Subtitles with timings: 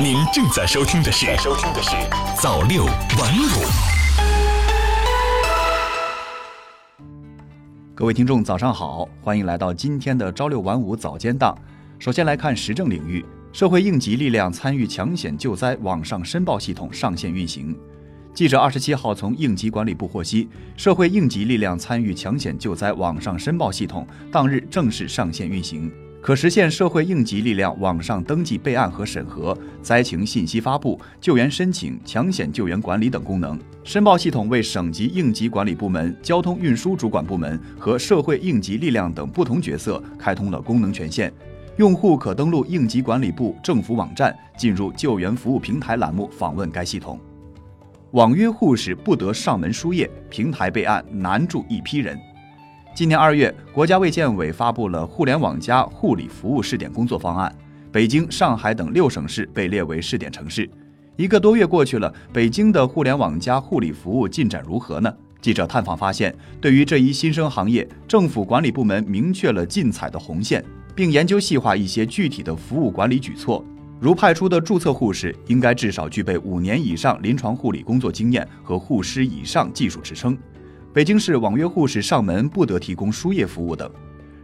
[0.00, 1.90] 您正在收听的是《收听的是
[2.40, 3.46] 早六晚五》。
[7.94, 11.56] 各位听众，早上好，欢迎来到今天的朝六晚五早间档。
[11.98, 17.76] 首先来看时政领域，社会应急力量参与抢险救灾网上申报系统上线运行。
[18.34, 33.58] 记者二十七号从应急管理部获悉，社会应急力量参与抢险救灾网上申报系统当日正式上线运行，可实现社会应急力量网上登记备案和审核、灾情信息发布、救援申请、抢险救援管理等功能。
[33.82, 41.32] 申报系统为省级应急管理部门、交通运输主管部门和社会应急力量等不同角色开通了功能权限。
[41.76, 47.18] 用户可登录应急管理部政府网站，进入救援服务平台栏目访问该系统。
[48.12, 52.16] 网约护士不得上门输液，平台备案难住一批人。
[52.94, 57.50] 今年二月，国家卫健委发布了“互联网加护理服务试点工作方案”，
[57.90, 60.68] 北京、上海等六省市被列为试点城市。
[61.16, 65.10] 一个多月过去了，北京的互联网加护理服务进展如何呢？
[65.40, 70.62] 记者探访发现，对于这一新生行业，政府管理部门明确了禁采的红线，
[70.94, 73.64] 并研究细化一些具体的服务管理举措。
[73.98, 80.36] 如派出的注册护士应该至少具备五年以上临床护理工作经验和护师以上技术职称。
[80.94, 83.90] 北京市网约护士上门不得提供输液服务等。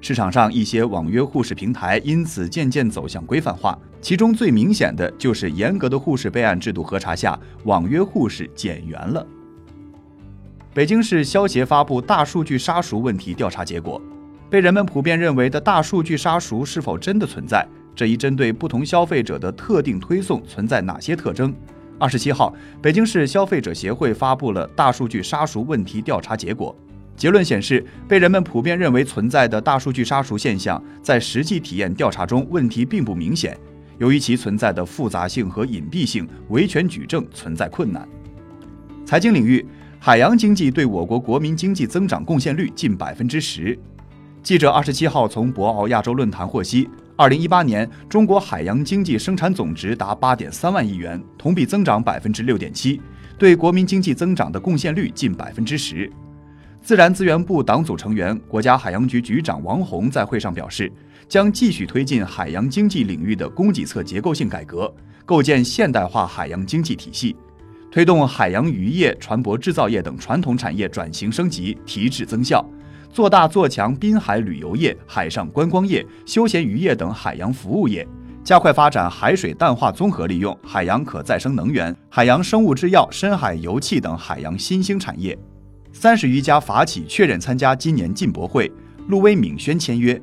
[0.01, 9.27] 市场上一些网约护士平台因此渐渐走向规范化，其中最明显的就是严格的护士备案制度核查下，网约护士减员了。
[10.73, 14.01] 北京市消协发布大数据杀熟问题调查结果，
[14.49, 17.67] 被人们普遍认为的大数据杀熟是否真的存在？
[17.95, 21.53] 这一针对不同消费者的特定推送存在哪些特征？
[21.99, 26.75] 二十七号，北京市消费者协会发布了大数据杀熟问题调查结果。
[27.17, 33.59] 结论显示，被人们普遍认为存在的大数据杀熟现象，在实际体验调查中问题并不明显。
[33.99, 38.09] 由于其存在的复杂性和隐蔽性，维权举证存在困难。
[39.05, 39.67] 财经领域，
[39.99, 43.77] 海洋经济对我国国民经济增长贡献率近百分之十。
[44.41, 46.89] 记者二十七号从博鳌亚洲论坛获悉。
[47.19, 53.03] 二零一八年，中国海洋经济生产总值达八点三万亿元，同比增长百分之六点七，
[53.37, 56.09] 对国民经济增长的贡献率近百分之十。
[56.81, 60.93] 自然资源部党组成员、国家海洋局局长王宏在会上表示，
[61.29, 67.35] 将继续推进海洋经济领域的供给侧结构性改革，构建现代化海洋经济体系，
[67.91, 72.65] 推动海洋渔业、船舶制造业等传统产业转型升级、提质增效。
[73.13, 78.07] 做大做强滨海旅游业、海上观光业、休闲渔业等海洋服务业，
[78.45, 85.37] 加快发展海水淡化综合利用、海洋可再生能源、海洋生物制药、深海油气等海洋新兴产业。
[85.93, 88.71] 三十余家法企确认参加今年进博会，
[89.09, 90.21] 路威闵轩签约。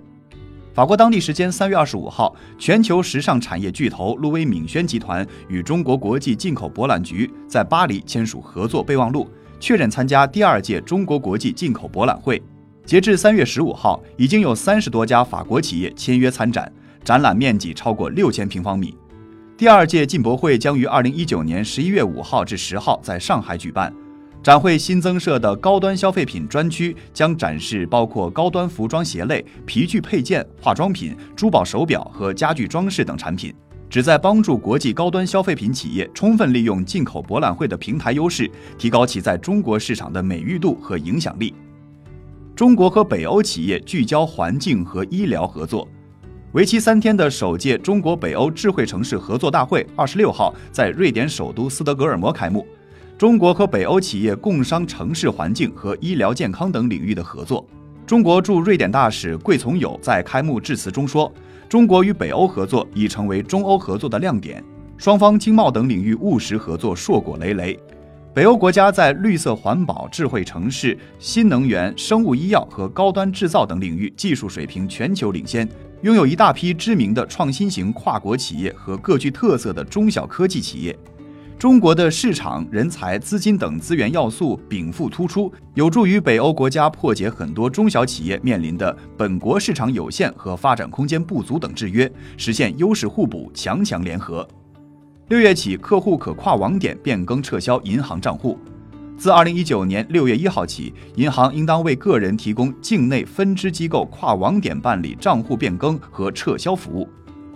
[0.73, 9.29] 法国当地时间三月二十五号，全球时尚产业巨头路威闵轩集团与中国国际进口博览局在巴黎签署合作备忘录，
[9.59, 12.41] 确认参加第二届中国国际进口博览会。
[12.85, 16.72] 截至三月十五号，已经有三十多家法国企业签约参展，
[17.03, 18.96] 展览面积超过六千平方米。
[19.57, 23.91] 第二届进博会将于二零一九年十一月五号至十号在上海举办。
[24.44, 33.52] 展会新增设的高端消费品专区将展示包括高端服装鞋类、皮具配件、化妆品、珠宝手表和家具装饰等产品，
[33.90, 38.47] 旨在帮助国际高端消费品企业充分利用进口博览会的平台优势，
[38.78, 41.52] 提高其在中国市场的美誉度和影响力。
[42.56, 45.86] 中国和北欧企业聚焦环境和医疗合作，
[46.54, 52.66] 为期三天的首届中国北欧智慧城市合作大会二十六号在瑞典首都斯德哥尔摩开幕。
[53.18, 57.66] 中国和北欧企业共商城市环境和医疗健康等领域的合作。
[58.06, 61.30] 中国驻瑞典大使桂从友在开幕致辞中说
[61.68, 64.64] ：“中国与北欧合作已成为中欧合作的亮点，
[64.98, 67.78] 双方经贸等领域务实合作硕果累累。”
[68.35, 75.66] 北欧国家在绿色环保、智慧城市、新能源、生物医药和高端制造等领域技术水平全球领先，
[76.01, 80.93] 拥有一大批知名的创新型跨国企业和各具特色的中小科技企业。
[81.58, 94.46] 中国的市场、人才、资金等资源要素禀赋突出，有助于北欧国家破解很多中小企业面临的本国市场有限和发展空间不足等制约，实现优势互补、强强联合。
[95.28, 98.60] 六月起，客户可跨网点变更撤销银行账户。
[99.18, 107.10] 自二零一九年六月一号起，银行应当为个人提供境内分支机构跨网点办理账户变更和撤销服务。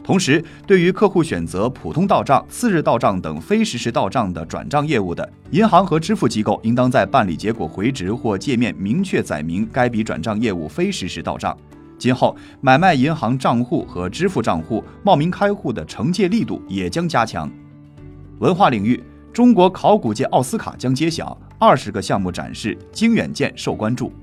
[0.04, 11.56] 同时，对于客户选择普通到账、次日到账等非实时到账的转账业务的，银行和支付机构应当在办理结果回执或界面明确载明该笔转账业务非实时到账。
[12.00, 17.52] 今后，买卖银行账户和支付账户冒名开户的惩戒力度也将加强。
[18.40, 19.04] 文化领域，
[19.34, 24.14] 中国考古界奥斯卡将揭晓，二十个项目展示，经远见受关注。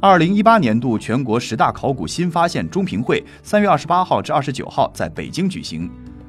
[0.00, 5.88] 二零一八年度全国十大考古新发现中评会三月二十八号至二十九号在北京举行，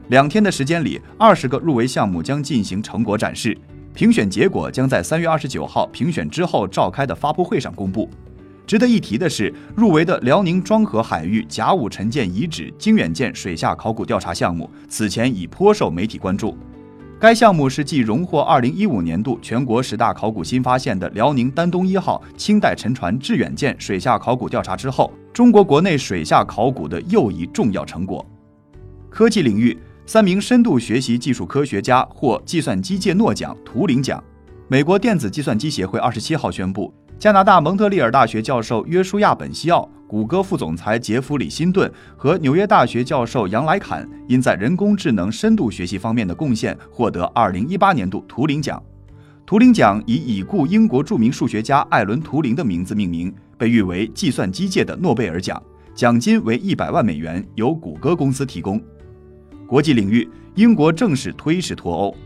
[0.10, 3.58] 两天的时间里，二十个入围项目将进行成果展示，
[3.96, 8.08] 评选结果将在三月二十九号评选之后召开的发布会上公布。
[8.72, 16.58] 值得一提的是，入围的辽宁庄河海域甲午沉舰遗址经远舰水下考古调查项目，此前已颇受媒体关注。
[17.20, 28.26] 该项目是继荣获2015年度全国十大考古新发现的辽宁丹东一号清代沉船致远舰水下考古调查之后，中国国内水下考古的又一重要成果。
[29.10, 34.24] 科技领域，三名深度学习技术科学家获计算机界诺奖、图灵奖。
[34.70, 39.88] 美国电子计算机协会27号宣布，加拿大蒙特利尔大学教授约书亚·本西奥。
[40.08, 48.82] 谷歌副总裁杰弗里·辛顿和纽约大学教授杨莱坎因在人工智能深度学习方面的贡献，获得2018年度图灵奖。
[49.46, 55.62] 图灵奖以已故英国著名数学家艾伦·图灵的名字命名，被誉为计算机界的诺贝尔奖，
[55.94, 58.82] 奖金为一百万美元，由谷歌公司提供。
[59.68, 62.18] 国际领域，英国正式推迟脱欧。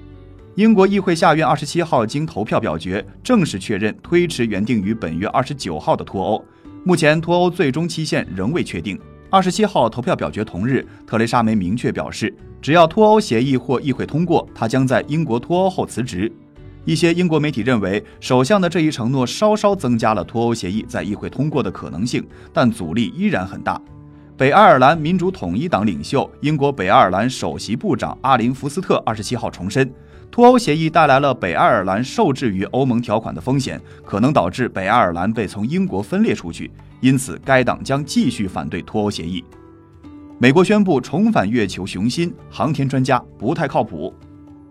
[0.56, 6.42] 英国议会下院27号经投票表决，正式确认推迟原定于本月29号的脱欧。
[6.86, 8.98] 目前脱欧最终期限仍未确定。
[9.30, 16.32] 二十七号投票表决同日，特蕾莎梅明确表示，只要脱欧协议或议会通过，她将在英国脱欧后辞职。
[16.86, 23.82] 一些英国媒体认为，首相的这一承诺稍稍增加了脱欧协议在议会通过的可能性，但阻力依然很大。
[24.38, 29.90] 北爱尔兰民主统一党领袖、英国北爱尔兰首席部长阿林·福斯特二十七号重申。
[30.36, 39.42] 脱欧协议带来了北爱尔兰受制于欧盟条款的风险，可能导致北爱尔兰被从英国分裂出去，因此该党将继续反对脱欧协议。
[40.38, 44.14] 美国宣布重返月球雄心，航天专家不太靠谱。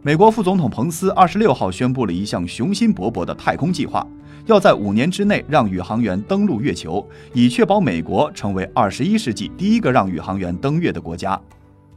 [0.02, 4.06] 美国副总统彭斯二十六号宣布了一项雄心勃勃的太空计划，
[4.44, 7.02] 要在五年之内让宇航员登陆月球，
[7.32, 11.40] 以确保美国成为二十一世纪第一个让宇航员登月的国家。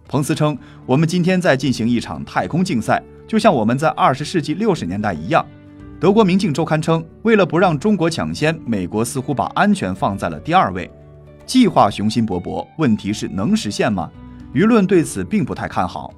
[0.07, 5.45] 彭斯称：“我们今天在进行一场太空竞赛。”就像我们在二十世纪六十年代一样，
[5.99, 10.89] 德国《明镜周刊》称，为了不让中国抢先，美国似乎把安全放在了第二位。
[11.45, 14.09] 计划雄心勃勃，问题是能实现吗？
[14.53, 16.13] 舆论对此并不太看好。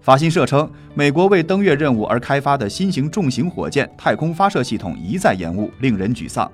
[0.00, 6.50] 法新社称，美国为登月任务而开发的新型重型火箭太空发射系统一再延误，令人沮丧。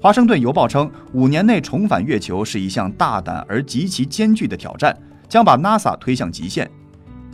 [0.00, 4.96] 华盛顿邮报称，五年内重返月球是一项大胆而极其艰巨的挑战，
[5.28, 6.68] 将把 NASA 推向极限。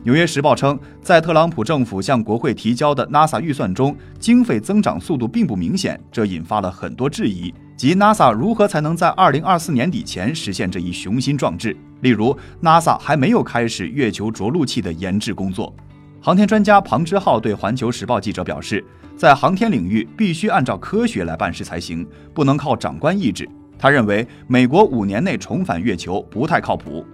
[0.07, 11.77] 纽约时报称，在特朗普政府向国会提交的 NASA 预算中，经费增长速度并不明显，这引发了很多质疑，即 NASA 如何才能在2024年底前实现这一雄心壮志？
[12.03, 15.75] 例如，NASA 还没有开始月球着陆器的研制工作。
[16.21, 18.85] 航天专家庞之浩对环球时报记者表示，
[19.17, 23.49] 在航天领域必须按照科学来办事才行，不能靠长官意志。
[23.77, 27.05] 他认为，美国五年内重返月球不太靠谱。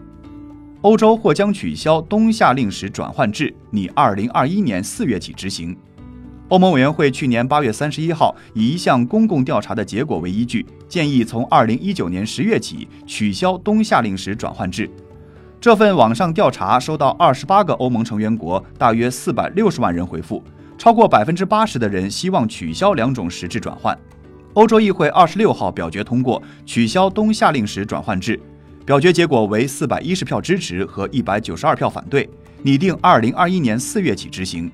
[0.83, 5.77] 欧洲或将取消冬夏令时转换制，拟二零二一年四月起执行。
[6.49, 14.91] 欧盟委员会去年八月三十一号以一项公共调查的结果为依据，建议从二零一九年十月起取消冬夏令时转换制。
[15.61, 20.43] 这份网上调查收到二十八个欧盟成员国大约四百六十万人回复，
[20.77, 23.97] 超过百分之八十的人希望取消两种时制转换。
[24.55, 28.39] 欧洲议会二十六号表决通过取消冬夏令时转换制。
[28.85, 32.29] 表决结果为四百一十票支持和一百九十二票反对，
[32.63, 34.71] 拟定二零二一年四月起执行。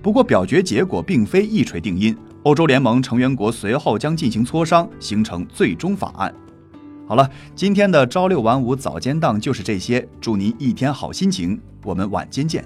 [0.00, 6.32] 不过，表决结果并非一锤定音，欧洲联盟成员国随后将进行磋商，形成最终法案。
[7.06, 12.64] 好了，今天的朝六晚五早间档就是这些，祝您一天好心情，我们晚间见。